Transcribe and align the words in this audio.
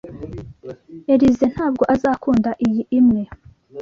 Elyse 1.13 1.45
ntabwo 1.53 1.83
azakunda 1.93 2.51
iyi 2.65 2.81
imwe. 2.99 3.21